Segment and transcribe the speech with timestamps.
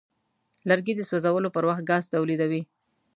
[0.69, 2.61] لرګی د سوځولو پر وخت ګاز تولیدوي.